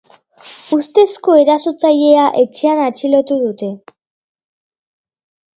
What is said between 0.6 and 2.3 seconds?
Ustezko erasotzailea